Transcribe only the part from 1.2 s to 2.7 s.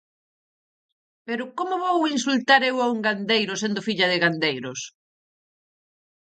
Pero ¡como vou insultar